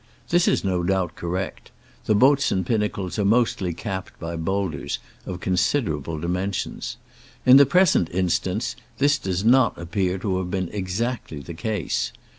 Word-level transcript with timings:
This 0.29 0.47
is 0.47 0.63
no 0.63 0.81
doubt 0.81 1.13
correct: 1.13 1.69
the 2.05 2.15
Botzen 2.15 2.65
pinnacles 2.65 3.19
are 3.19 3.23
mostly 3.23 3.71
capped 3.71 4.19
by 4.19 4.35
boulders 4.35 4.97
of 5.27 5.41
considerable 5.41 6.17
dimensions. 6.19 6.97
In 7.45 7.57
the 7.57 7.67
present 7.67 8.09
instance 8.09 8.75
this 8.97 9.19
does 9.19 9.45
not 9.45 9.77
appear 9.77 10.17
to 10.17 10.39
have 10.39 10.49
been 10.49 10.69
exactly 10.73 11.39
the 11.39 11.53
case. 11.53 12.11